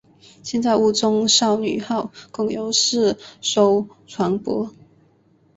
[0.41, 4.71] 现在雾中少女号共有四艘船舶。